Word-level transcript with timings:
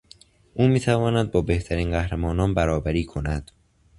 او 0.53 0.67
میتواند 0.67 1.31
با 1.31 1.41
بهترین 1.41 1.91
قهرمانان 1.91 2.53
برابری 2.53 3.05
کند. 3.05 3.51